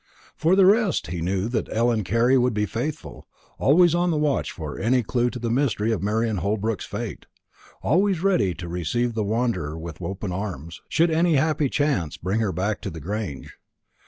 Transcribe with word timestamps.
For 0.35 0.55
the 0.55 0.65
rest, 0.65 1.05
he 1.11 1.21
knew 1.21 1.47
that 1.49 1.71
Ellen 1.71 2.03
Carley 2.03 2.35
would 2.35 2.55
be 2.55 2.65
faithful 2.65 3.27
always 3.59 3.93
on 3.93 4.09
the 4.09 4.17
watch 4.17 4.51
for 4.51 4.79
any 4.79 5.03
clue 5.03 5.29
to 5.29 5.37
the 5.37 5.51
mystery 5.51 5.91
of 5.91 6.01
Marian 6.01 6.37
Holbrook's 6.37 6.87
fate, 6.87 7.27
always 7.83 8.23
ready 8.23 8.55
to 8.55 8.67
receive 8.67 9.13
the 9.13 9.23
wanderer 9.23 9.77
with 9.77 10.01
open 10.01 10.31
arms, 10.31 10.81
should 10.89 11.11
any 11.11 11.35
happy 11.35 11.69
chance 11.69 12.17
bring 12.17 12.39
her 12.39 12.51
back 12.51 12.81
to 12.81 12.89
the 12.89 12.99
Grange. 12.99 13.55